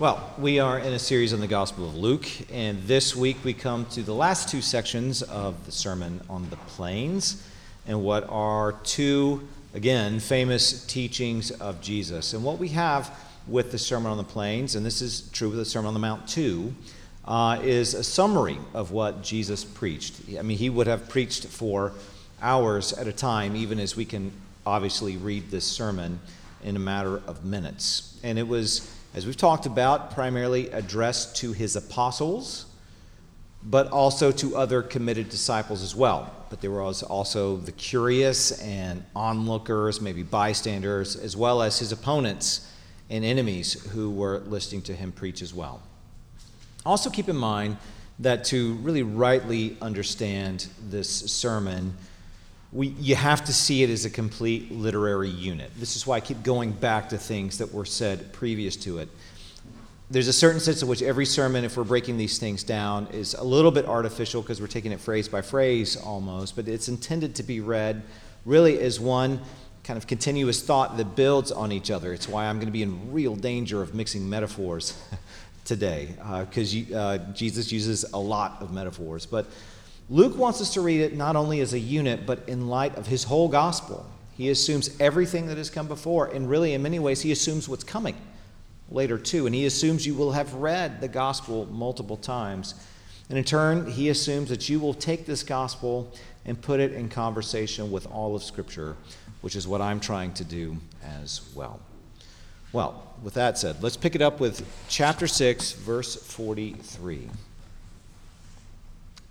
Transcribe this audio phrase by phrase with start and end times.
[0.00, 3.54] Well, we are in a series on the Gospel of Luke, and this week we
[3.54, 7.46] come to the last two sections of the Sermon on the Plains,
[7.86, 12.34] and what are two, again, famous teachings of Jesus.
[12.34, 15.58] And what we have with the Sermon on the Plains, and this is true with
[15.58, 16.74] the Sermon on the Mount too,
[17.24, 20.22] uh, is a summary of what Jesus preached.
[20.36, 21.92] I mean, he would have preached for
[22.42, 24.32] hours at a time, even as we can
[24.66, 26.18] obviously read this sermon
[26.64, 28.18] in a matter of minutes.
[28.24, 32.66] And it was as we've talked about, primarily addressed to his apostles,
[33.62, 36.34] but also to other committed disciples as well.
[36.50, 42.70] But there was also the curious and onlookers, maybe bystanders, as well as his opponents
[43.08, 45.80] and enemies who were listening to him preach as well.
[46.84, 47.76] Also, keep in mind
[48.18, 51.96] that to really rightly understand this sermon,
[52.74, 55.70] we, you have to see it as a complete literary unit.
[55.78, 59.08] This is why I keep going back to things that were said previous to it.
[60.10, 63.34] There's a certain sense in which every sermon, if we're breaking these things down, is
[63.34, 67.36] a little bit artificial because we're taking it phrase by phrase almost, but it's intended
[67.36, 68.02] to be read
[68.44, 69.40] really as one
[69.84, 72.12] kind of continuous thought that builds on each other.
[72.12, 75.00] It's why I'm going to be in real danger of mixing metaphors
[75.64, 76.08] today
[76.40, 79.26] because uh, uh, Jesus uses a lot of metaphors.
[79.26, 79.46] But
[80.10, 83.06] Luke wants us to read it not only as a unit, but in light of
[83.06, 84.06] his whole gospel.
[84.36, 87.84] He assumes everything that has come before, and really, in many ways, he assumes what's
[87.84, 88.16] coming
[88.90, 89.46] later too.
[89.46, 92.74] And he assumes you will have read the gospel multiple times.
[93.28, 96.12] And in turn, he assumes that you will take this gospel
[96.44, 98.96] and put it in conversation with all of Scripture,
[99.40, 101.80] which is what I'm trying to do as well.
[102.72, 107.30] Well, with that said, let's pick it up with chapter 6, verse 43.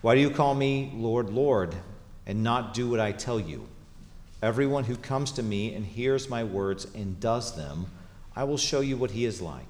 [0.00, 1.74] Why do you call me Lord, Lord,
[2.24, 3.66] and not do what I tell you?
[4.40, 7.86] Everyone who comes to me and hears my words and does them,
[8.36, 9.66] I will show you what he is like.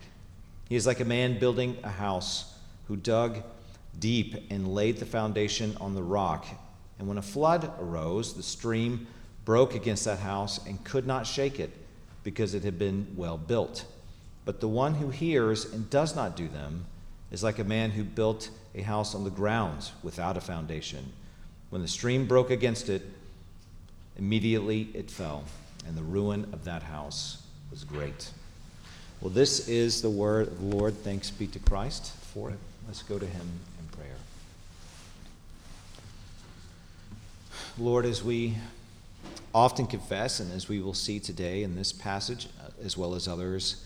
[0.69, 2.55] He is like a man building a house
[2.89, 3.43] who dug
[3.99, 6.47] deep and laid the foundation on the rock.
[6.99, 9.07] And when a flood arose, the stream
[9.47, 11.71] broke against that house and could not shake it
[12.23, 13.87] because it had been well built.
[14.45, 16.85] But the one who hears and does not do them
[17.31, 21.13] is like a man who built a house on the ground without a foundation.
[21.71, 23.03] When the stream broke against it,
[24.17, 25.45] immediately it fell,
[25.87, 28.31] and the ruin of that house was great.
[29.21, 30.95] Well, this is the word of the Lord.
[30.95, 32.59] Thanks be to Christ for it.
[32.87, 33.49] Let's go to him
[33.81, 34.17] in prayer.
[37.77, 38.57] Lord, as we
[39.55, 43.27] often confess, and as we will see today in this passage, uh, as well as
[43.27, 43.85] others,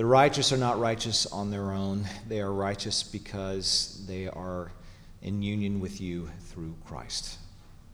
[0.00, 2.06] the righteous are not righteous on their own.
[2.26, 4.72] They are righteous because they are
[5.20, 7.36] in union with you through Christ.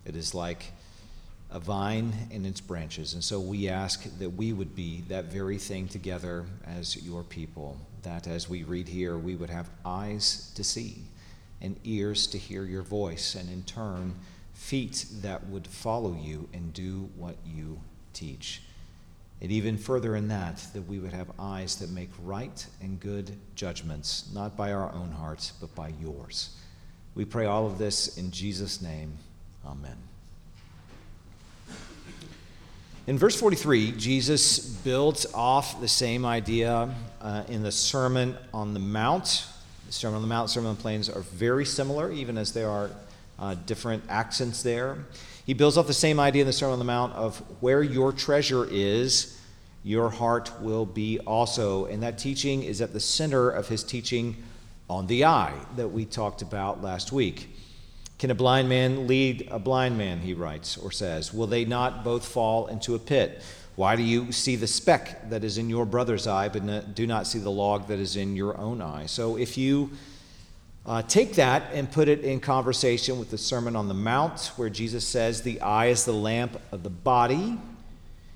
[0.04, 0.70] It is like
[1.50, 3.14] a vine and its branches.
[3.14, 7.76] And so we ask that we would be that very thing together as your people,
[8.04, 10.98] that as we read here, we would have eyes to see
[11.60, 14.14] and ears to hear your voice, and in turn,
[14.54, 17.80] feet that would follow you and do what you
[18.12, 18.62] teach.
[19.40, 23.36] And even further in that, that we would have eyes that make right and good
[23.54, 26.56] judgments, not by our own hearts, but by yours.
[27.14, 29.18] We pray all of this in Jesus' name.
[29.66, 29.96] Amen.
[33.06, 38.80] In verse 43, Jesus builds off the same idea uh, in the Sermon on the
[38.80, 39.46] Mount.
[39.86, 42.68] The Sermon on the Mount, Sermon on the Plains are very similar, even as there
[42.68, 42.90] are
[43.38, 44.98] uh, different accents there.
[45.46, 48.12] He builds off the same idea in the Sermon on the Mount of where your
[48.12, 49.40] treasure is,
[49.84, 51.84] your heart will be also.
[51.86, 54.42] And that teaching is at the center of his teaching
[54.90, 57.48] on the eye that we talked about last week.
[58.18, 61.32] Can a blind man lead a blind man, he writes or says?
[61.32, 63.40] Will they not both fall into a pit?
[63.76, 67.28] Why do you see the speck that is in your brother's eye, but do not
[67.28, 69.06] see the log that is in your own eye?
[69.06, 69.92] So if you
[70.86, 74.70] uh, take that and put it in conversation with the Sermon on the Mount, where
[74.70, 77.58] Jesus says, The eye is the lamp of the body.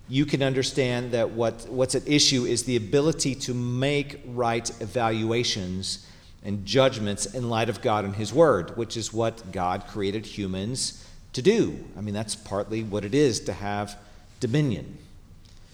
[0.08, 6.04] You can understand that what, what's at issue is the ability to make right evaluations
[6.42, 11.06] and judgments in light of God and His Word, which is what God created humans
[11.34, 11.84] to do.
[11.96, 13.96] I mean, that's partly what it is to have
[14.40, 14.98] dominion.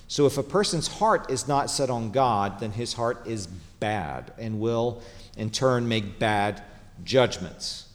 [0.08, 4.32] So if a person's heart is not set on God, then his heart is bad
[4.38, 5.02] and will
[5.36, 6.62] in turn make bad
[7.04, 7.88] judgments.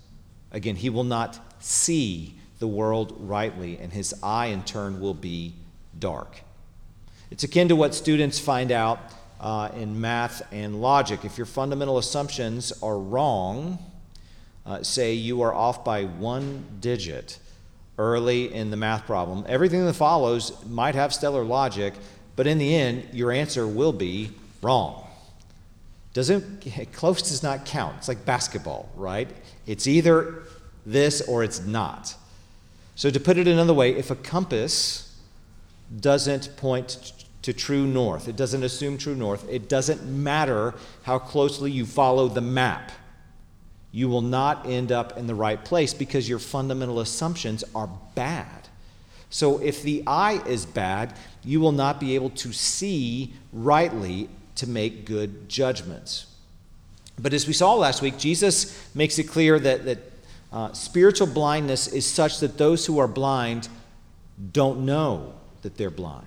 [0.51, 5.53] Again, he will not see the world rightly, and his eye in turn will be
[5.97, 6.41] dark.
[7.31, 8.99] It's akin to what students find out
[9.39, 11.25] uh, in math and logic.
[11.25, 13.79] If your fundamental assumptions are wrong,
[14.65, 17.39] uh, say you are off by one digit
[18.01, 21.93] early in the math problem, everything that follows might have stellar logic,
[22.35, 24.31] but in the end, your answer will be
[24.63, 25.07] wrong.
[26.13, 27.95] Doesn't close does not count.
[27.99, 29.29] It's like basketball, right?
[29.67, 30.41] It's either
[30.83, 32.15] this or it's not.
[32.95, 35.15] So to put it another way, if a compass
[35.99, 37.13] doesn't point
[37.43, 42.27] to true north, it doesn't assume true north, it doesn't matter how closely you follow
[42.27, 42.91] the map.
[43.91, 48.67] You will not end up in the right place because your fundamental assumptions are bad.
[49.29, 54.67] So, if the eye is bad, you will not be able to see rightly to
[54.67, 56.27] make good judgments.
[57.17, 59.99] But as we saw last week, Jesus makes it clear that, that
[60.51, 63.69] uh, spiritual blindness is such that those who are blind
[64.51, 66.25] don't know that they're blind.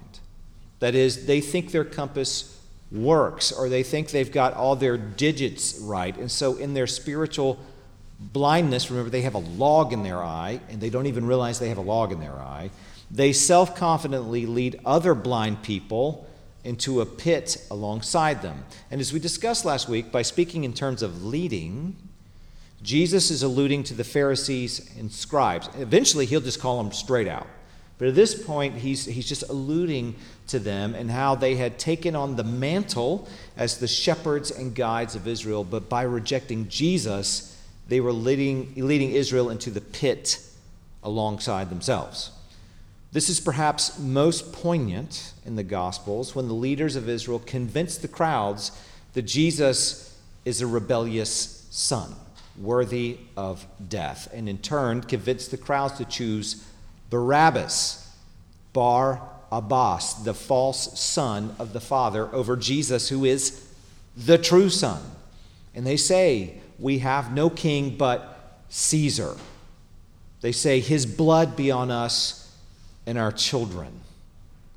[0.78, 2.53] That is, they think their compass
[2.94, 6.16] works or they think they've got all their digits right.
[6.16, 7.58] And so, in their spiritual
[8.20, 11.68] blindness, remember, they have a log in their eye and they don't even realize they
[11.68, 12.70] have a log in their eye.
[13.10, 16.26] They self confidently lead other blind people
[16.62, 18.64] into a pit alongside them.
[18.90, 21.96] And as we discussed last week, by speaking in terms of leading,
[22.82, 25.68] Jesus is alluding to the Pharisees and scribes.
[25.78, 27.46] Eventually, he'll just call them straight out.
[27.98, 30.16] But at this point, he's, he's just alluding
[30.48, 35.14] to them and how they had taken on the mantle as the shepherds and guides
[35.14, 37.56] of Israel, but by rejecting Jesus,
[37.88, 40.40] they were leading, leading Israel into the pit
[41.02, 42.30] alongside themselves.
[43.12, 48.08] This is perhaps most poignant in the Gospels when the leaders of Israel convince the
[48.08, 48.72] crowds
[49.12, 52.16] that Jesus is a rebellious son,
[52.60, 56.64] worthy of death, and in turn convince the crowds to choose
[57.14, 58.12] Barabbas,
[58.72, 59.22] Bar
[59.52, 63.72] Abbas, the false son of the Father, over Jesus, who is
[64.16, 65.00] the true son.
[65.76, 69.36] And they say, We have no king but Caesar.
[70.40, 72.52] They say, His blood be on us
[73.06, 73.92] and our children.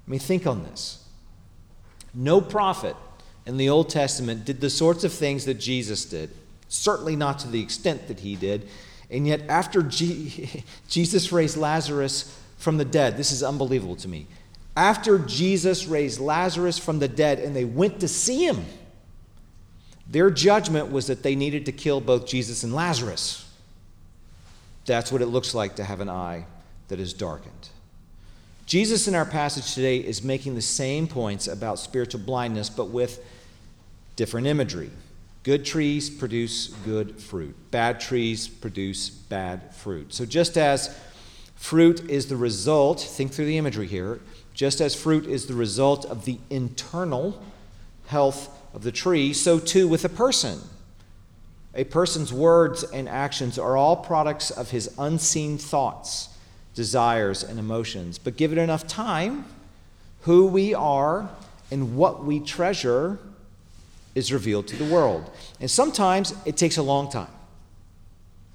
[0.08, 1.04] I mean, think on this.
[2.14, 2.96] No prophet
[3.48, 6.30] in the Old Testament did the sorts of things that Jesus did,
[6.68, 8.70] certainly not to the extent that he did.
[9.10, 14.28] And yet, after G- Jesus raised Lazarus from the dead, this is unbelievable to me.
[14.76, 18.66] After Jesus raised Lazarus from the dead and they went to see him,
[20.10, 23.44] their judgment was that they needed to kill both Jesus and Lazarus.
[24.86, 26.46] That's what it looks like to have an eye
[26.88, 27.70] that is darkened.
[28.66, 33.24] Jesus in our passage today is making the same points about spiritual blindness, but with
[34.16, 34.90] different imagery.
[35.48, 40.14] Good trees produce good fruit, bad trees produce bad fruit.
[40.14, 40.94] So, just as
[41.56, 44.20] fruit is the result, think through the imagery here,
[44.54, 47.42] just as fruit is the result of the internal
[48.08, 50.60] health of the tree, so too with a person.
[51.74, 56.28] A person's words and actions are all products of his unseen thoughts
[56.74, 58.18] desires, and emotions.
[58.18, 59.46] But give it enough time,
[60.24, 61.30] who we are
[61.72, 63.18] and what we treasure
[64.18, 65.30] is revealed to the world.
[65.60, 67.30] And sometimes it takes a long time.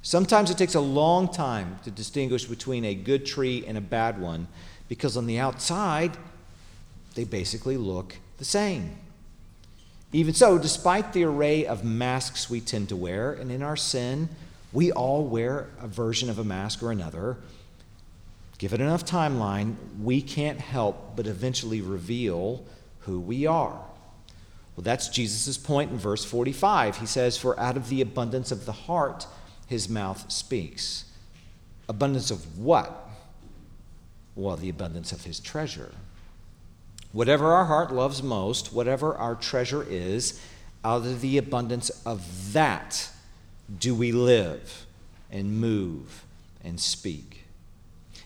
[0.02, 4.20] Sometimes it takes a long time to distinguish between a good tree and a bad
[4.20, 4.48] one
[4.88, 6.16] because on the outside,
[7.14, 8.96] they basically look the same.
[10.12, 14.28] Even so, despite the array of masks we tend to wear, and in our sin,
[14.72, 17.36] we all wear a version of a mask or another,
[18.58, 22.64] Give it enough timeline, we can't help but eventually reveal
[23.00, 23.80] who we are.
[24.76, 26.98] Well, that's Jesus' point in verse 45.
[26.98, 29.26] He says, For out of the abundance of the heart,
[29.66, 31.04] his mouth speaks.
[31.88, 33.10] Abundance of what?
[34.34, 35.92] Well, the abundance of his treasure.
[37.12, 40.40] Whatever our heart loves most, whatever our treasure is,
[40.84, 43.10] out of the abundance of that
[43.78, 44.86] do we live
[45.30, 46.24] and move
[46.64, 47.44] and speak.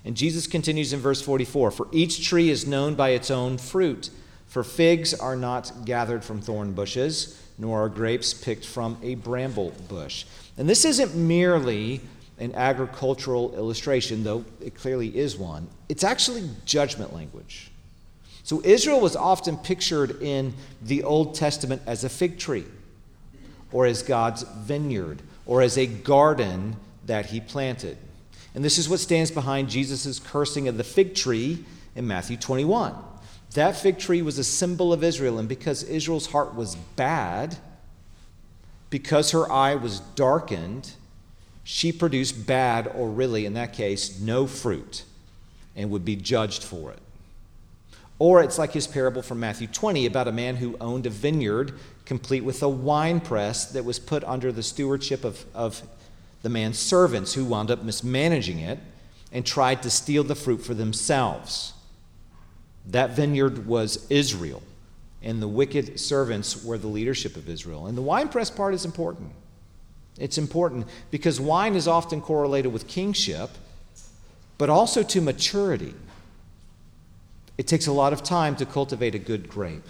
[0.05, 4.11] And Jesus continues in verse 44 For each tree is known by its own fruit.
[4.47, 9.73] For figs are not gathered from thorn bushes, nor are grapes picked from a bramble
[9.89, 10.25] bush.
[10.57, 12.01] And this isn't merely
[12.39, 15.69] an agricultural illustration, though it clearly is one.
[15.89, 17.71] It's actually judgment language.
[18.43, 22.67] So Israel was often pictured in the Old Testament as a fig tree,
[23.73, 26.77] or as God's vineyard, or as a garden
[27.07, 27.97] that he planted.
[28.55, 32.95] And this is what stands behind Jesus' cursing of the fig tree in Matthew 21.
[33.57, 37.57] That fig tree was a symbol of Israel, and because Israel's heart was bad,
[38.91, 40.93] because her eye was darkened,
[41.65, 45.05] she produced bad, or really, in that case, no fruit,
[45.75, 46.99] and would be judged for it.
[48.19, 51.73] Or it's like his parable from Matthew 20 about a man who owned a vineyard
[52.05, 55.81] complete with a wine press that was put under the stewardship of, of
[56.43, 58.81] the man's servants who wound up mismanaging it
[59.33, 61.73] and tried to steal the fruit for themselves.
[62.87, 64.63] That vineyard was Israel,
[65.23, 67.87] and the wicked servants were the leadership of Israel.
[67.87, 69.33] And the winepress part is important.
[70.19, 73.51] It's important because wine is often correlated with kingship,
[74.57, 75.95] but also to maturity.
[77.59, 79.87] It takes a lot of time to cultivate a good grape,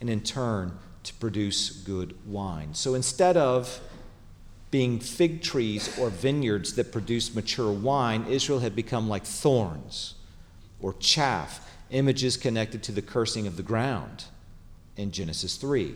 [0.00, 2.74] and in turn, to produce good wine.
[2.74, 3.80] So instead of
[4.70, 10.14] being fig trees or vineyards that produce mature wine, Israel had become like thorns
[10.80, 14.24] or chaff, images connected to the cursing of the ground
[14.96, 15.94] in Genesis 3.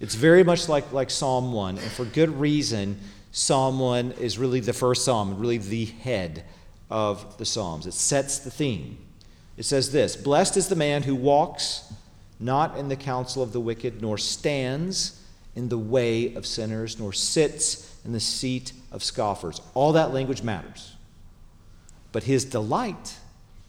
[0.00, 2.98] It's very much like, like Psalm 1, and for good reason,
[3.30, 6.44] Psalm 1 is really the first psalm, really the head
[6.90, 7.86] of the Psalms.
[7.86, 8.98] It sets the theme.
[9.56, 11.92] It says this Blessed is the man who walks
[12.38, 15.22] not in the counsel of the wicked, nor stands
[15.54, 19.60] in the way of sinners, nor sits in the seat of scoffers.
[19.74, 20.96] All that language matters.
[22.10, 23.16] But his delight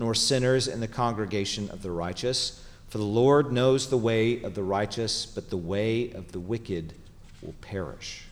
[0.00, 2.64] nor sinners in the congregation of the righteous.
[2.88, 6.94] For the Lord knows the way of the righteous, but the way of the wicked
[7.42, 8.24] will perish.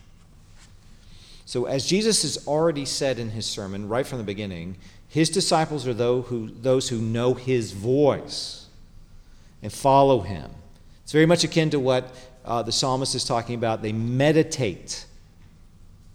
[1.45, 5.87] So, as Jesus has already said in his sermon right from the beginning, his disciples
[5.87, 8.65] are those who, those who know his voice
[9.61, 10.49] and follow him.
[11.03, 13.83] It's very much akin to what uh, the psalmist is talking about.
[13.83, 15.05] They meditate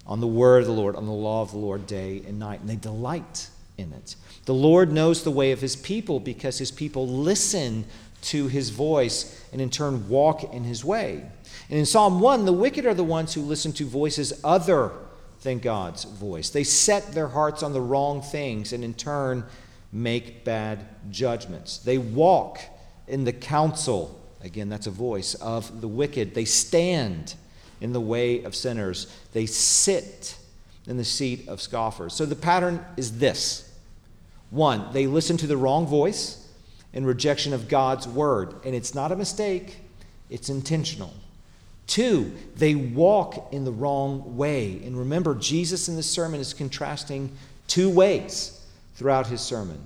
[0.04, 2.60] on the word of the Lord, on the law of the Lord day and night,
[2.60, 4.16] and they delight in it.
[4.44, 7.84] The Lord knows the way of his people because his people listen
[8.22, 11.24] to his voice and in turn walk in his way.
[11.70, 14.92] And in Psalm 1, the wicked are the ones who listen to voices other
[15.42, 16.50] than God's voice.
[16.50, 19.44] They set their hearts on the wrong things and in turn
[19.92, 21.78] make bad judgments.
[21.78, 22.60] They walk
[23.06, 26.34] in the counsel, again, that's a voice, of the wicked.
[26.34, 27.34] They stand
[27.80, 30.38] in the way of sinners, they sit
[30.86, 32.14] in the seat of scoffers.
[32.14, 33.73] So the pattern is this
[34.54, 36.48] one, they listen to the wrong voice
[36.92, 39.78] in rejection of God's word, and it's not a mistake,
[40.30, 41.12] it's intentional.
[41.86, 44.80] Two, they walk in the wrong way.
[44.84, 47.30] And remember, Jesus in this sermon is contrasting
[47.66, 49.78] two ways throughout his sermon.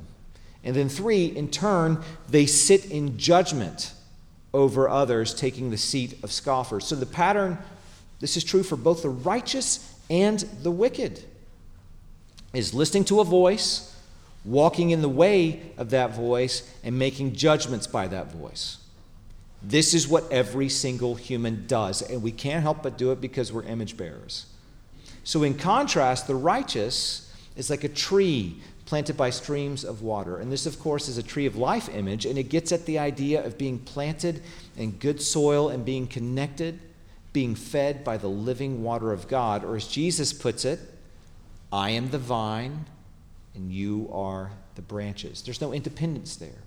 [0.63, 3.93] And then three, in turn, they sit in judgment
[4.55, 6.87] over others, taking the seat of scoffers.
[6.87, 7.59] So the pattern,
[8.21, 11.23] this is true for both the righteous and the wicked,
[12.53, 13.88] is listening to a voice,
[14.49, 18.79] walking in the way of that voice, and making judgments by that voice.
[19.63, 23.53] This is what every single human does, and we can't help but do it because
[23.53, 24.47] we're image bearers.
[25.25, 30.39] So, in contrast, the righteous is like a tree planted by streams of water.
[30.39, 32.99] And this, of course, is a tree of life image, and it gets at the
[32.99, 34.41] idea of being planted
[34.77, 36.79] in good soil and being connected,
[37.35, 39.65] being fed by the living water of God.
[39.65, 40.81] Or, as Jesus puts it,
[41.71, 42.87] I am the vine,
[43.59, 45.43] and you are the branches.
[45.43, 46.63] There's no independence there.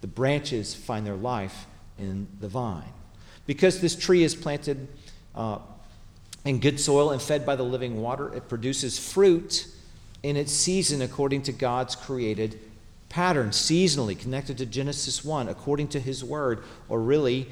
[0.00, 1.66] The branches find their life
[1.98, 2.92] in the vine.
[3.46, 4.88] Because this tree is planted
[5.34, 5.58] uh,
[6.46, 9.68] in good soil and fed by the living water, it produces fruit
[10.22, 12.58] in its season according to God's created
[13.10, 17.46] pattern, seasonally connected to Genesis 1, according to His Word, or really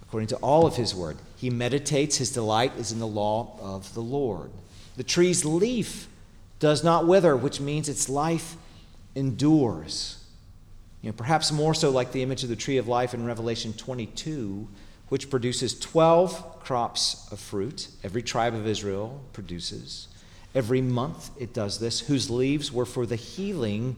[0.00, 1.18] according to all of His Word.
[1.36, 4.50] He meditates, His delight is in the law of the Lord.
[4.96, 6.08] The tree's leaf
[6.62, 8.56] does not wither, which means its life
[9.16, 10.24] endures.
[11.00, 13.72] You know, perhaps more so like the image of the tree of life in Revelation
[13.72, 14.68] 22,
[15.08, 17.88] which produces 12 crops of fruit.
[18.04, 20.06] Every tribe of Israel produces.
[20.54, 23.96] Every month it does this, whose leaves were for the healing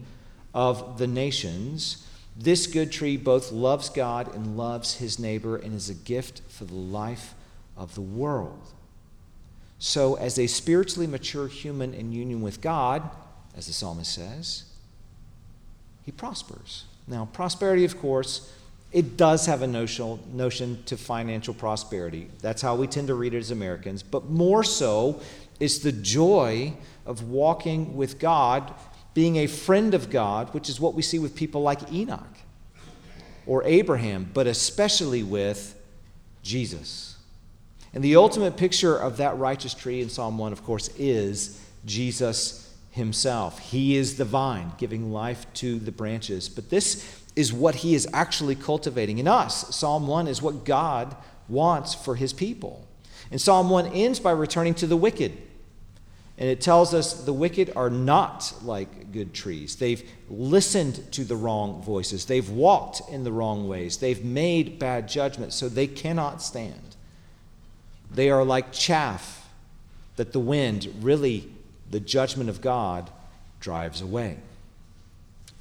[0.51, 2.03] of the nations.
[2.35, 6.65] This good tree both loves God and loves his neighbor and is a gift for
[6.65, 7.35] the life
[7.77, 8.73] of the world.
[9.79, 13.09] So, as a spiritually mature human in union with God,
[13.57, 14.63] as the psalmist says,
[16.03, 16.85] he prospers.
[17.07, 18.49] Now, prosperity, of course,
[18.95, 22.29] It does have a notional, notion to financial prosperity.
[22.41, 24.01] That's how we tend to read it as Americans.
[24.01, 25.19] But more so,
[25.59, 28.73] it's the joy of walking with God,
[29.13, 32.37] being a friend of God, which is what we see with people like Enoch
[33.45, 35.77] or Abraham, but especially with
[36.41, 37.14] Jesus.
[37.95, 42.73] And the ultimate picture of that righteous tree in Psalm 1, of course, is Jesus
[42.91, 43.57] himself.
[43.59, 46.49] He is the vine, giving life to the branches.
[46.49, 49.73] But this is what he is actually cultivating in us.
[49.75, 51.15] Psalm 1 is what God
[51.47, 52.85] wants for his people.
[53.31, 55.37] And Psalm 1 ends by returning to the wicked.
[56.37, 59.77] And it tells us the wicked are not like good trees.
[59.77, 62.25] They've listened to the wrong voices.
[62.25, 63.97] They've walked in the wrong ways.
[63.97, 66.94] They've made bad judgments, so they cannot stand.
[68.11, 69.49] They are like chaff
[70.15, 71.49] that the wind, really,
[71.91, 73.09] the judgment of God,
[73.59, 74.37] drives away.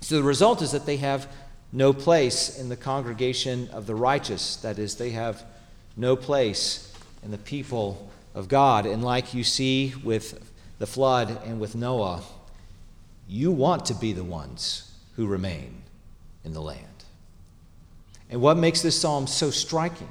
[0.01, 1.27] So the result is that they have
[1.73, 4.57] no place in the congregation of the righteous.
[4.57, 5.45] That is, they have
[5.97, 8.87] no place in the people of God.
[8.87, 12.23] And like you see with the flood and with Noah,
[13.29, 15.83] you want to be the ones who remain
[16.45, 16.87] in the land.
[18.31, 20.09] And what makes this psalm so striking,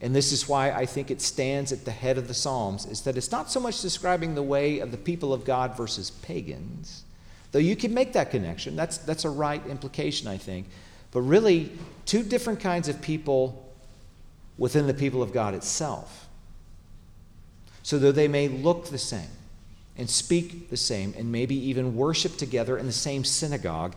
[0.00, 3.02] and this is why I think it stands at the head of the Psalms, is
[3.02, 7.04] that it's not so much describing the way of the people of God versus pagans,
[7.52, 8.76] though you can make that connection.
[8.76, 10.66] That's, that's a right implication, I think.
[11.12, 11.72] But really,
[12.04, 13.72] two different kinds of people
[14.58, 16.26] within the people of God itself
[17.86, 19.30] so though they may look the same
[19.96, 23.94] and speak the same and maybe even worship together in the same synagogue,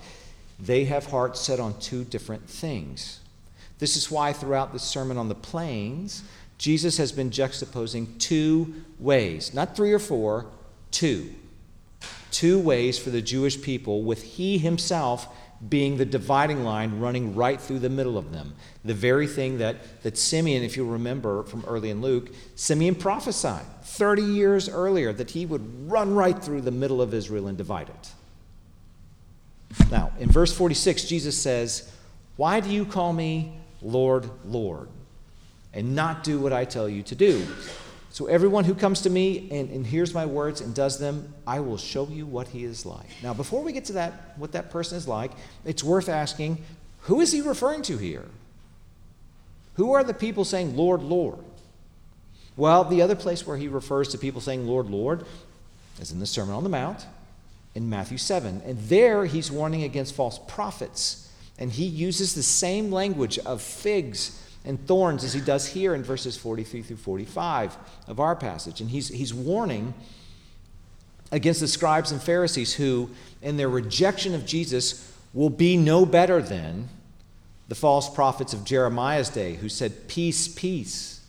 [0.60, 3.20] they have hearts set on two different things.
[3.80, 6.24] This is why throughout the Sermon on the Plains,
[6.58, 10.48] Jesus has been juxtaposing two ways, not three or four,
[10.92, 11.34] two.
[12.32, 15.28] Two ways for the Jewish people, with he himself
[15.68, 18.54] being the dividing line running right through the middle of them.
[18.86, 23.66] The very thing that, that Simeon, if you remember from early in Luke, Simeon prophesied
[23.84, 27.90] 30 years earlier that he would run right through the middle of Israel and divide
[27.90, 28.12] it.
[29.92, 31.92] Now, in verse 46, Jesus says,
[32.38, 34.90] Why do you call me Lord, Lord,
[35.74, 37.46] and not do what I tell you to do?
[38.12, 41.60] So, everyone who comes to me and, and hears my words and does them, I
[41.60, 43.08] will show you what he is like.
[43.22, 45.32] Now, before we get to that, what that person is like,
[45.64, 46.58] it's worth asking
[47.02, 48.26] who is he referring to here?
[49.76, 51.40] Who are the people saying, Lord, Lord?
[52.58, 55.26] Well, the other place where he refers to people saying, Lord, Lord,
[56.02, 57.06] is in the Sermon on the Mount
[57.76, 58.62] in Matthew 7.
[58.66, 61.29] And there he's warning against false prophets.
[61.60, 66.04] And he uses the same language of figs and thorns as he does here in
[66.04, 68.82] verses 43 through 45 of our passage.
[68.82, 69.94] And he's, he's warning
[71.32, 73.10] against the scribes and Pharisees who,
[73.42, 76.90] in their rejection of Jesus, will be no better than
[77.68, 81.22] the false prophets of Jeremiah's day who said, Peace, peace,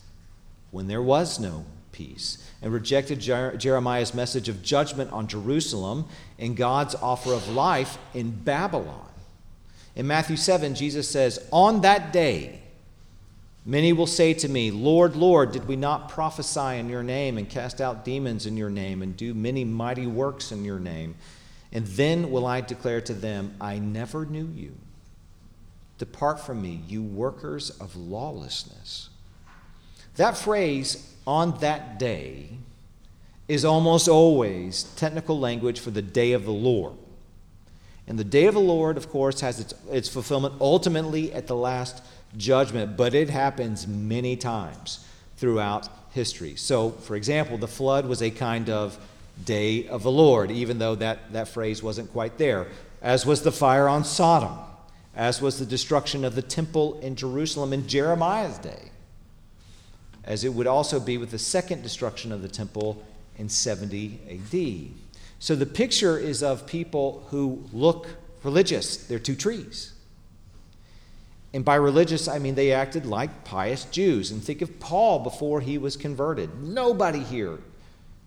[0.71, 6.05] when there was no peace, and rejected Jer- Jeremiah's message of judgment on Jerusalem
[6.39, 9.10] and God's offer of life in Babylon.
[9.95, 12.61] In Matthew 7, Jesus says, On that day,
[13.65, 17.47] Many will say to me, Lord, Lord, did we not prophesy in your name and
[17.47, 21.15] cast out demons in your name and do many mighty works in your name?
[21.71, 24.75] And then will I declare to them, I never knew you.
[25.99, 29.09] Depart from me, you workers of lawlessness.
[30.15, 32.49] That phrase, on that day,
[33.47, 36.93] is almost always technical language for the day of the Lord.
[38.11, 41.55] And the day of the Lord, of course, has its, its fulfillment ultimately at the
[41.55, 42.03] last
[42.35, 46.57] judgment, but it happens many times throughout history.
[46.57, 48.99] So, for example, the flood was a kind of
[49.45, 52.67] day of the Lord, even though that, that phrase wasn't quite there,
[53.01, 54.57] as was the fire on Sodom,
[55.15, 58.91] as was the destruction of the temple in Jerusalem in Jeremiah's day,
[60.25, 63.01] as it would also be with the second destruction of the temple
[63.37, 65.10] in 70 AD.
[65.41, 68.09] So the picture is of people who look
[68.43, 68.95] religious.
[68.95, 69.91] They're two trees.
[71.51, 74.29] And by religious, I mean they acted like pious Jews.
[74.29, 76.61] And think of Paul before he was converted.
[76.61, 77.57] Nobody here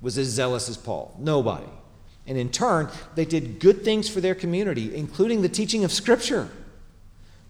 [0.00, 1.14] was as zealous as Paul.
[1.20, 1.68] Nobody.
[2.26, 6.48] And in turn, they did good things for their community, including the teaching of Scripture,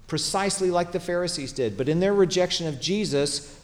[0.09, 1.79] precisely like the Pharisees did.
[1.79, 3.63] But in their rejection of Jesus,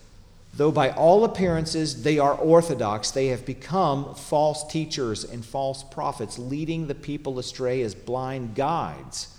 [0.55, 6.39] though by all appearances they are orthodox, they have become false teachers and false prophets,
[6.39, 9.37] leading the people astray as blind guides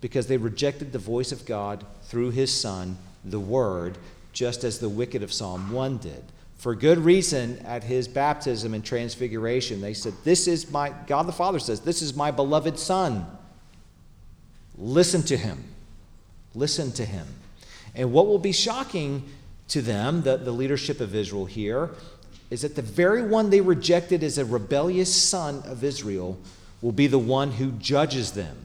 [0.00, 3.98] because they rejected the voice of God through his Son, the Word,
[4.32, 6.24] just as the wicked of Psalm 1 did.
[6.56, 11.32] For good reason, at his baptism and transfiguration, they said, This is my, God the
[11.32, 13.26] Father says, This is my beloved Son.
[14.76, 15.64] Listen to him.
[16.54, 17.26] listen to him.
[17.94, 19.28] And what will be shocking
[19.68, 21.90] to them, the, the leadership of Israel here,
[22.50, 26.38] is that the very one they rejected as a rebellious son of Israel
[26.80, 28.56] will be the one who judges them.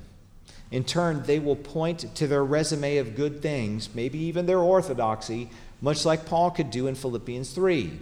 [0.71, 5.49] In turn, they will point to their resume of good things, maybe even their orthodoxy,
[5.81, 7.99] much like Paul could do in Philippians 3.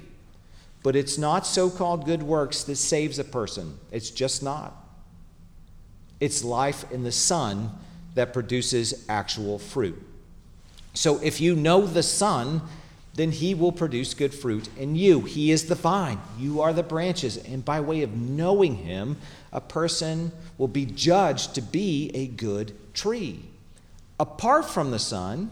[0.83, 3.77] But it's not so called good works that saves a person.
[3.91, 4.75] It's just not.
[6.19, 7.71] It's life in the Son
[8.15, 10.01] that produces actual fruit.
[10.93, 12.61] So if you know the Son,
[13.15, 15.21] then he will produce good fruit in you.
[15.21, 17.37] He is the vine, you are the branches.
[17.37, 19.17] And by way of knowing him,
[19.51, 23.43] a person will be judged to be a good tree.
[24.19, 25.51] Apart from the Son,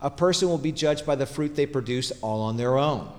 [0.00, 3.10] a person will be judged by the fruit they produce all on their own.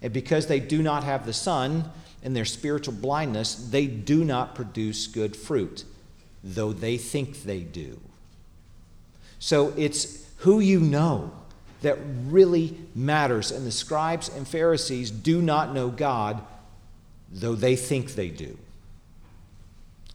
[0.00, 1.90] And because they do not have the Son
[2.22, 5.84] in their spiritual blindness, they do not produce good fruit,
[6.42, 8.00] though they think they do.
[9.38, 11.32] So it's who you know
[11.82, 13.50] that really matters.
[13.50, 16.42] And the scribes and Pharisees do not know God,
[17.30, 18.58] though they think they do.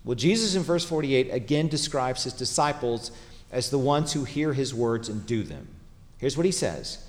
[0.03, 3.11] Well, Jesus in verse 48 again describes his disciples
[3.51, 5.67] as the ones who hear his words and do them.
[6.17, 7.05] Here's what he says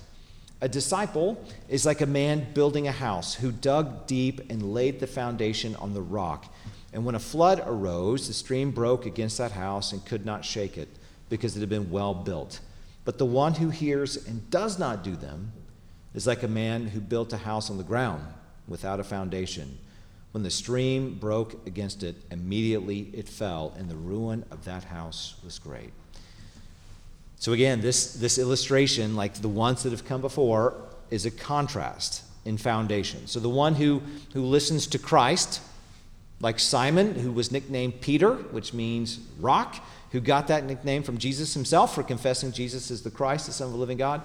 [0.61, 5.07] A disciple is like a man building a house who dug deep and laid the
[5.07, 6.53] foundation on the rock.
[6.93, 10.77] And when a flood arose, the stream broke against that house and could not shake
[10.77, 10.87] it
[11.29, 12.61] because it had been well built.
[13.05, 15.53] But the one who hears and does not do them
[16.15, 18.25] is like a man who built a house on the ground
[18.67, 19.77] without a foundation.
[20.31, 25.35] When the stream broke against it, immediately it fell, and the ruin of that house
[25.43, 25.93] was great.
[27.37, 30.73] So, again, this, this illustration, like the ones that have come before,
[31.11, 33.27] is a contrast in foundation.
[33.27, 34.01] So, the one who,
[34.33, 35.61] who listens to Christ,
[36.41, 41.53] like Simon, who was nicknamed Peter, which means rock, who got that nickname from Jesus
[41.53, 44.21] himself for confessing Jesus as the Christ, the Son of the living God.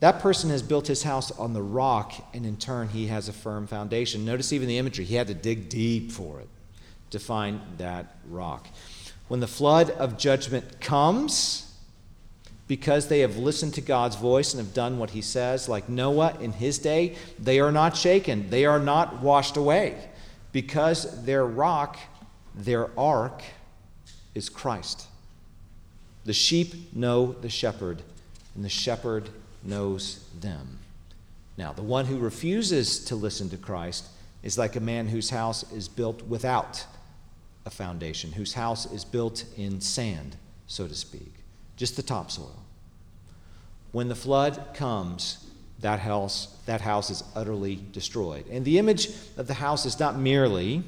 [0.00, 3.32] That person has built his house on the rock, and in turn, he has a
[3.32, 4.26] firm foundation.
[4.26, 5.06] Notice even the imagery.
[5.06, 6.48] He had to dig deep for it
[7.08, 8.68] to find that rock.
[9.28, 11.74] When the flood of judgment comes,
[12.66, 16.36] because they have listened to God's voice and have done what he says, like Noah
[16.38, 18.50] in his day, they are not shaken.
[18.50, 19.96] They are not washed away
[20.52, 21.98] because their rock
[22.58, 23.42] their ark
[24.34, 25.06] is Christ.
[26.24, 28.02] The sheep know the shepherd,
[28.54, 29.30] and the shepherd
[29.62, 30.78] knows them.
[31.56, 34.06] Now, the one who refuses to listen to Christ
[34.42, 36.84] is like a man whose house is built without
[37.64, 41.32] a foundation, whose house is built in sand, so to speak,
[41.76, 42.62] just the topsoil.
[43.92, 45.48] When the flood comes,
[45.80, 48.46] that house, that house is utterly destroyed.
[48.50, 50.82] And the image of the house is not merely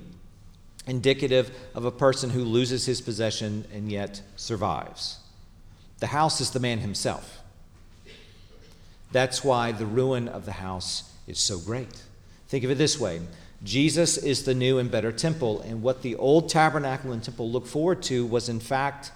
[0.86, 5.18] indicative of a person who loses his possession and yet survives.
[5.98, 7.40] The house is the man himself.
[9.12, 12.02] That's why the ruin of the house is so great.
[12.48, 13.20] Think of it this way
[13.62, 17.68] Jesus is the new and better temple, and what the old tabernacle and temple looked
[17.68, 19.12] forward to was, in fact,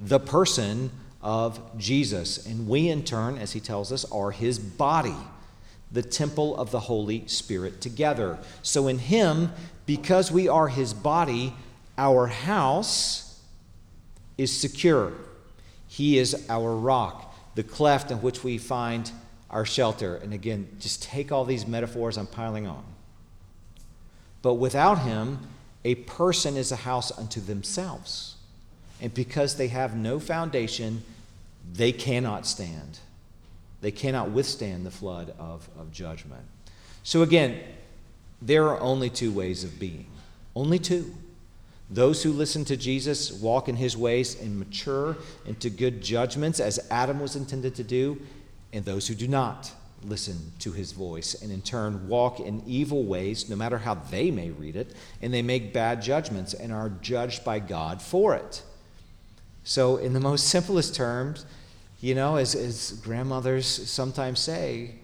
[0.00, 0.90] the person
[1.22, 2.46] of Jesus.
[2.46, 5.16] And we, in turn, as he tells us, are his body,
[5.90, 8.38] the temple of the Holy Spirit together.
[8.62, 9.52] So in him,
[9.86, 11.54] because we are his body,
[11.96, 13.40] our house
[14.36, 15.12] is secure.
[15.88, 19.10] He is our rock, the cleft in which we find
[19.50, 20.16] our shelter.
[20.16, 22.84] And again, just take all these metaphors I'm piling on.
[24.42, 25.38] But without him,
[25.84, 28.34] a person is a house unto themselves.
[29.00, 31.02] And because they have no foundation,
[31.72, 32.98] they cannot stand.
[33.80, 36.42] They cannot withstand the flood of, of judgment.
[37.02, 37.60] So, again,
[38.42, 40.06] there are only two ways of being.
[40.54, 41.14] Only two.
[41.88, 46.80] Those who listen to Jesus walk in his ways and mature into good judgments as
[46.90, 48.20] Adam was intended to do,
[48.72, 53.04] and those who do not listen to his voice and in turn walk in evil
[53.04, 56.90] ways, no matter how they may read it, and they make bad judgments and are
[57.00, 58.62] judged by God for it.
[59.64, 61.46] So, in the most simplest terms,
[62.00, 64.96] you know, as, as grandmothers sometimes say,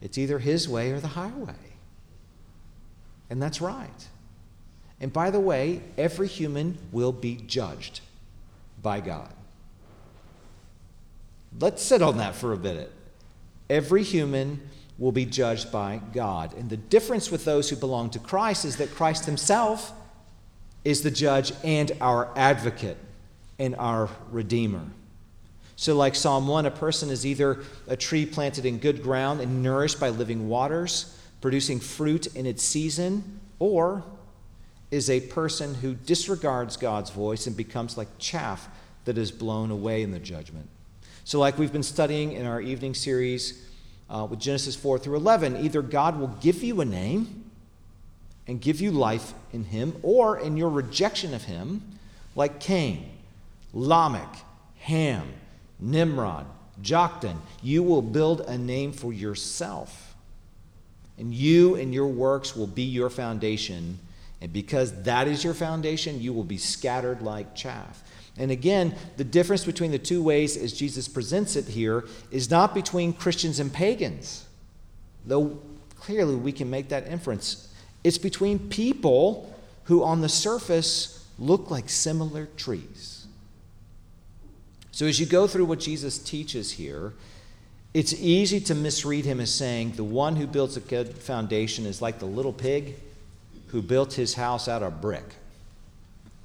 [0.00, 1.54] it's either his way or the highway.
[3.30, 4.08] And that's right.
[5.00, 8.00] And by the way, every human will be judged
[8.82, 9.32] by God.
[11.60, 12.92] Let's sit on that for a minute.
[13.70, 16.54] Every human will be judged by God.
[16.54, 19.92] And the difference with those who belong to Christ is that Christ himself
[20.84, 22.96] is the judge and our advocate
[23.58, 24.84] and our redeemer.
[25.80, 29.62] So, like Psalm 1, a person is either a tree planted in good ground and
[29.62, 34.02] nourished by living waters producing fruit in its season, or
[34.90, 38.68] is a person who disregards God's voice and becomes like chaff
[39.04, 40.68] that is blown away in the judgment.
[41.22, 43.64] So, like we've been studying in our evening series
[44.10, 47.44] uh, with Genesis 4 through 11, either God will give you a name
[48.48, 51.82] and give you life in Him, or in your rejection of Him,
[52.34, 53.10] like Cain,
[53.72, 54.38] Lamech,
[54.78, 55.34] Ham,
[55.80, 56.46] Nimrod,
[56.82, 60.14] Joktan, you will build a name for yourself.
[61.18, 63.98] And you and your works will be your foundation.
[64.40, 68.02] And because that is your foundation, you will be scattered like chaff.
[68.36, 72.72] And again, the difference between the two ways, as Jesus presents it here, is not
[72.72, 74.46] between Christians and pagans,
[75.26, 75.58] though
[75.98, 77.74] clearly we can make that inference.
[78.04, 79.52] It's between people
[79.84, 83.17] who, on the surface, look like similar trees.
[84.98, 87.12] So, as you go through what Jesus teaches here,
[87.94, 92.02] it's easy to misread him as saying the one who builds a good foundation is
[92.02, 92.96] like the little pig
[93.68, 95.36] who built his house out of brick.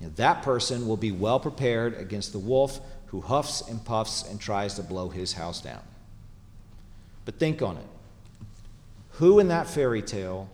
[0.01, 4.75] That person will be well prepared against the wolf who huffs and puffs and tries
[4.75, 5.81] to blow his house down.
[7.25, 7.87] But think on it.
[9.13, 10.47] Who in that fairy tale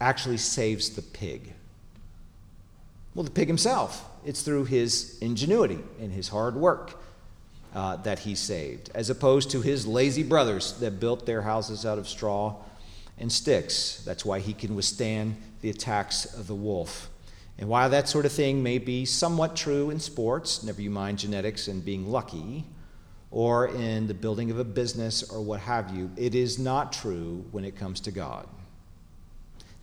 [0.00, 1.52] actually saves the pig?
[3.14, 4.04] Well, the pig himself.
[4.28, 7.00] It's through his ingenuity and his hard work
[7.74, 11.96] uh, that he saved, as opposed to his lazy brothers that built their houses out
[11.96, 12.56] of straw
[13.16, 14.02] and sticks.
[14.04, 17.08] That's why he can withstand the attacks of the wolf.
[17.58, 21.20] And while that sort of thing may be somewhat true in sports, never you mind
[21.20, 22.66] genetics and being lucky,
[23.30, 27.46] or in the building of a business or what have you, it is not true
[27.50, 28.46] when it comes to God.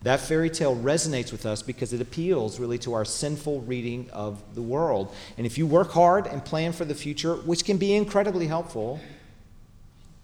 [0.06, 4.40] That fairy tale resonates with us because it appeals really to our sinful reading of
[4.54, 5.12] the world.
[5.36, 9.00] And if you work hard and plan for the future, which can be incredibly helpful,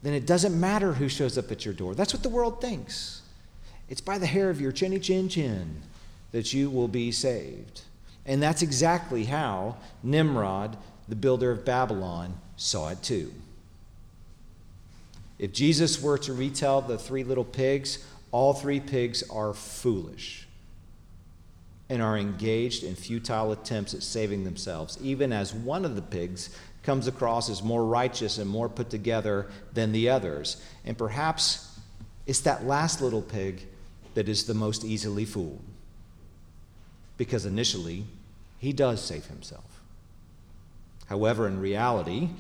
[0.05, 1.97] then it doesn't matter who shows up at your door.
[1.97, 3.23] That's what the world thinks.
[3.89, 5.83] It's by the hair of your chinny chin chin
[6.31, 7.81] that you will be saved.
[8.25, 10.77] And that's exactly how Nimrod,
[11.09, 13.33] the builder of Babylon, saw it too.
[15.41, 17.99] If Jesus were to retell the three little pigs,
[18.33, 20.49] all three pigs are foolish
[21.89, 26.51] and are engaged in futile attempts at saving themselves, even as one of the pigs
[26.83, 30.63] comes across as more righteous and more put together than the others.
[30.85, 31.79] And perhaps
[32.27, 33.67] it's that last little pig
[34.15, 35.63] that is the most easily fooled.
[37.19, 38.05] Because initially,
[38.59, 39.81] he does save himself.
[41.07, 42.31] However, in reality,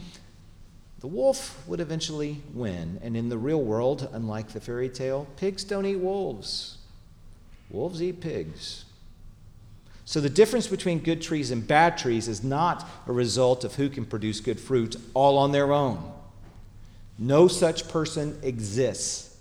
[1.03, 3.01] the wolf would eventually win.
[3.03, 6.79] And in the real world, unlike the fairy tale, pigs don't eat wolves,
[7.71, 8.85] wolves eat pigs.
[10.05, 13.88] So the difference between good trees and bad trees is not a result of who
[13.88, 16.12] can produce good fruit all on their own.
[17.19, 19.37] No such person exists.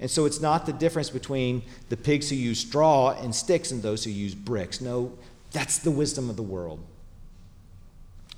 [0.00, 3.82] And so it's not the difference between the pigs who use straw and sticks and
[3.82, 4.80] those who use bricks.
[4.80, 5.12] No,
[5.52, 6.80] that's the wisdom of the world.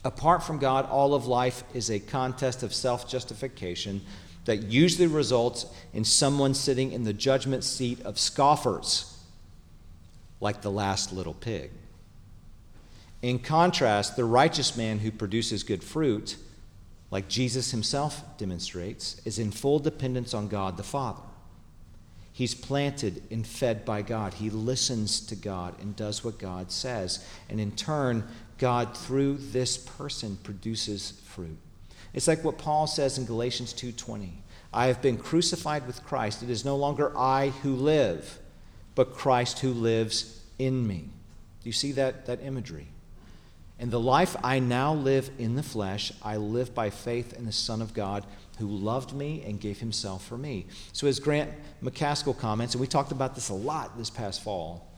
[0.04, 4.00] Apart from God, all of life is a contest of self justification
[4.46, 9.22] that usually results in someone sitting in the judgment seat of scoffers,
[10.40, 11.70] like the last little pig.
[13.22, 16.36] In contrast, the righteous man who produces good fruit,
[17.10, 21.22] like Jesus himself demonstrates, is in full dependence on God the Father.
[22.32, 24.32] He's planted and fed by God.
[24.32, 27.26] He listens to God and does what God says.
[27.50, 28.26] And in turn,
[28.60, 31.56] God, through this person, produces fruit.
[32.12, 34.42] It's like what Paul says in Galatians 2:20.
[34.72, 36.42] I have been crucified with Christ.
[36.42, 38.38] It is no longer I who live,
[38.94, 41.08] but Christ who lives in me.
[41.62, 42.88] Do you see that, that imagery?
[43.78, 47.52] And the life I now live in the flesh, I live by faith in the
[47.52, 48.26] Son of God
[48.58, 50.66] who loved me and gave himself for me.
[50.92, 51.50] So, as Grant
[51.82, 54.89] Macaskill comments, and we talked about this a lot this past fall,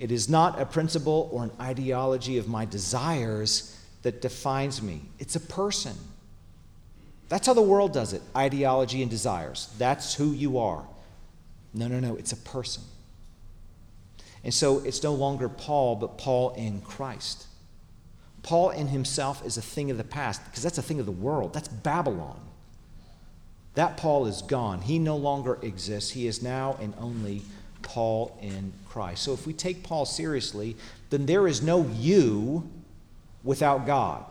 [0.00, 5.36] it is not a principle or an ideology of my desires that defines me, it's
[5.36, 5.94] a person.
[7.28, 9.72] That's how the world does it ideology and desires.
[9.76, 10.84] That's who you are.
[11.74, 12.82] No, no, no, it's a person.
[14.42, 17.46] And so it's no longer Paul, but Paul in Christ.
[18.42, 21.12] Paul in himself is a thing of the past because that's a thing of the
[21.12, 21.52] world.
[21.52, 22.40] That's Babylon.
[23.74, 24.80] That Paul is gone.
[24.80, 26.12] He no longer exists.
[26.12, 27.42] He is now and only
[27.82, 29.22] Paul in Christ.
[29.22, 30.76] So if we take Paul seriously,
[31.10, 32.68] then there is no you
[33.44, 34.24] without God.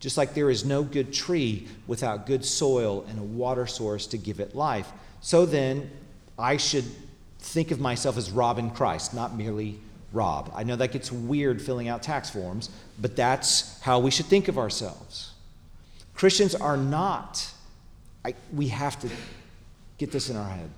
[0.00, 4.18] Just like there is no good tree without good soil and a water source to
[4.18, 4.88] give it life.
[5.20, 5.90] So then,
[6.38, 6.84] I should
[7.40, 9.78] think of myself as Rob in Christ, not merely
[10.12, 10.52] Rob.
[10.54, 14.48] I know that gets weird filling out tax forms, but that's how we should think
[14.48, 15.32] of ourselves.
[16.14, 17.46] Christians are not,
[18.24, 19.08] I, we have to
[19.98, 20.70] get this in our head.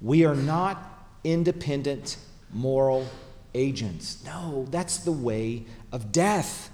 [0.00, 0.93] We are not
[1.24, 2.16] independent
[2.52, 3.08] moral
[3.54, 4.22] agents.
[4.24, 6.70] No, that's the way of death.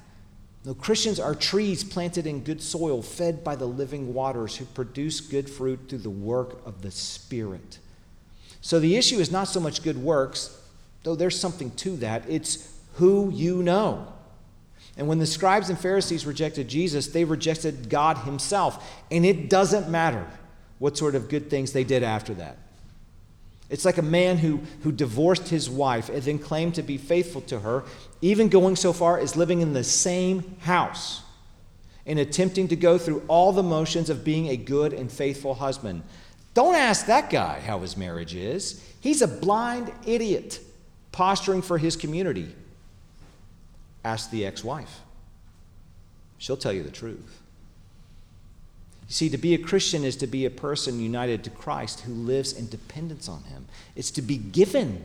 [0.64, 5.20] No, Christians are trees planted in good soil, fed by the living waters, who produce
[5.20, 7.78] good fruit through the work of the Spirit.
[8.60, 10.60] So the issue is not so much good works,
[11.02, 12.24] though there's something to that.
[12.28, 14.12] It's who you know.
[14.98, 19.02] And when the scribes and Pharisees rejected Jesus, they rejected God Himself.
[19.10, 20.26] And it doesn't matter
[20.78, 22.58] what sort of good things they did after that.
[23.70, 27.40] It's like a man who, who divorced his wife and then claimed to be faithful
[27.42, 27.84] to her,
[28.20, 31.22] even going so far as living in the same house
[32.04, 36.02] and attempting to go through all the motions of being a good and faithful husband.
[36.52, 38.84] Don't ask that guy how his marriage is.
[39.00, 40.60] He's a blind idiot
[41.12, 42.54] posturing for his community.
[44.04, 45.00] Ask the ex wife,
[46.38, 47.39] she'll tell you the truth.
[49.10, 52.14] You see, to be a Christian is to be a person united to Christ who
[52.14, 53.66] lives in dependence on Him.
[53.96, 55.02] It's to be given.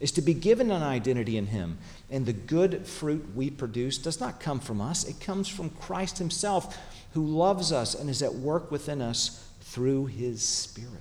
[0.00, 1.78] It's to be given an identity in Him.
[2.10, 6.18] And the good fruit we produce does not come from us, it comes from Christ
[6.18, 6.76] Himself,
[7.14, 10.92] who loves us and is at work within us through His Spirit.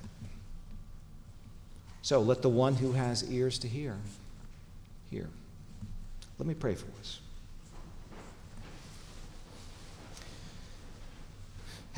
[2.02, 3.98] So let the one who has ears to hear,
[5.12, 5.28] hear.
[6.38, 7.20] Let me pray for us.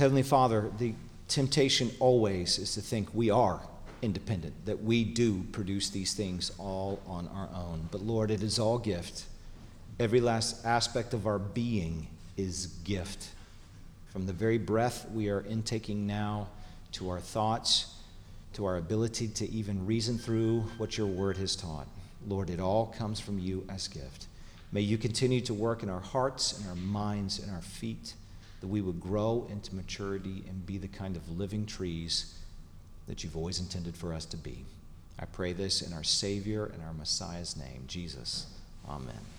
[0.01, 0.95] Heavenly Father, the
[1.27, 3.61] temptation always is to think we are
[4.01, 7.87] independent, that we do produce these things all on our own.
[7.91, 9.25] But Lord, it is all gift.
[9.99, 13.29] Every last aspect of our being is gift.
[14.11, 16.47] From the very breath we are intaking now
[16.93, 17.93] to our thoughts,
[18.53, 21.85] to our ability to even reason through what your word has taught.
[22.27, 24.25] Lord, it all comes from you as gift.
[24.71, 28.15] May you continue to work in our hearts and our minds and our feet
[28.61, 32.37] that we would grow into maturity and be the kind of living trees
[33.07, 34.63] that you've always intended for us to be.
[35.19, 38.47] I pray this in our Savior and our Messiah's name, Jesus.
[38.87, 39.30] Amen.